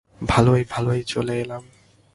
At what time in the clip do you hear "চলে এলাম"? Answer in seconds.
1.03-1.63